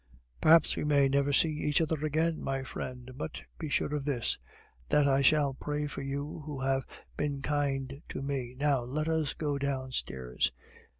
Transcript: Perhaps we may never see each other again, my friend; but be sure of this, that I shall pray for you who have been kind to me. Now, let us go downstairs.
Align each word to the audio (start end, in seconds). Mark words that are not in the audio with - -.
Perhaps 0.41 0.75
we 0.75 0.83
may 0.83 1.07
never 1.07 1.31
see 1.31 1.51
each 1.59 1.79
other 1.79 2.03
again, 2.03 2.41
my 2.41 2.63
friend; 2.63 3.11
but 3.15 3.43
be 3.59 3.69
sure 3.69 3.93
of 3.93 4.03
this, 4.05 4.39
that 4.89 5.07
I 5.07 5.21
shall 5.21 5.53
pray 5.53 5.85
for 5.85 6.01
you 6.01 6.41
who 6.47 6.61
have 6.61 6.85
been 7.17 7.43
kind 7.43 8.01
to 8.09 8.23
me. 8.23 8.55
Now, 8.57 8.81
let 8.83 9.07
us 9.07 9.35
go 9.35 9.59
downstairs. 9.59 10.51